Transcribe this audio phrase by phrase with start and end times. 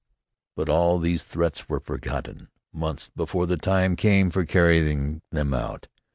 [0.55, 5.89] But all these threats were forgotten months before the time came for carrying them out.